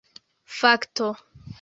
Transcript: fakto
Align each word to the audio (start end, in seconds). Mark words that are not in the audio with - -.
fakto 0.59 1.13